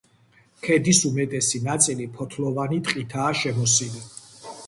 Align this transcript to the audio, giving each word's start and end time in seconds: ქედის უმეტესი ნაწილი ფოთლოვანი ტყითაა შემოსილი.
ქედის 0.67 1.01
უმეტესი 1.09 1.61
ნაწილი 1.67 2.09
ფოთლოვანი 2.15 2.79
ტყითაა 2.87 3.37
შემოსილი. 3.43 4.05